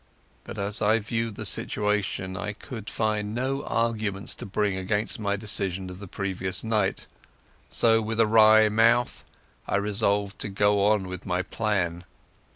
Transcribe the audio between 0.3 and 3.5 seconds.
But as I reviewed the situation I could find